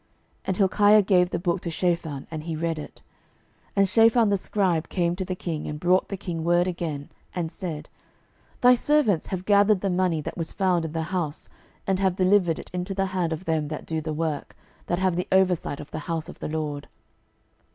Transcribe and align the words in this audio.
And 0.45 0.57
Hilkiah 0.57 1.03
gave 1.03 1.29
the 1.29 1.37
book 1.37 1.61
to 1.61 1.69
Shaphan, 1.69 2.25
and 2.31 2.45
he 2.45 2.55
read 2.55 2.79
it. 2.79 3.03
12:022:009 3.67 3.71
And 3.75 3.89
Shaphan 3.89 4.29
the 4.29 4.37
scribe 4.37 4.89
came 4.89 5.15
to 5.15 5.23
the 5.23 5.35
king, 5.35 5.67
and 5.67 5.79
brought 5.79 6.07
the 6.09 6.17
king 6.17 6.43
word 6.43 6.67
again, 6.67 7.11
and 7.35 7.51
said, 7.51 7.87
Thy 8.61 8.73
servants 8.73 9.27
have 9.27 9.45
gathered 9.45 9.81
the 9.81 9.91
money 9.91 10.19
that 10.19 10.39
was 10.39 10.53
found 10.53 10.85
in 10.85 10.93
the 10.93 11.03
house, 11.13 11.49
and 11.85 11.99
have 11.99 12.15
delivered 12.15 12.57
it 12.57 12.71
into 12.73 12.95
the 12.95 13.05
hand 13.13 13.31
of 13.31 13.45
them 13.45 13.67
that 13.67 13.85
do 13.85 14.01
the 14.01 14.11
work, 14.11 14.57
that 14.87 14.97
have 14.97 15.15
the 15.15 15.27
oversight 15.31 15.79
of 15.79 15.91
the 15.91 15.99
house 15.99 16.27
of 16.27 16.39
the 16.39 16.49
LORD. 16.49 16.87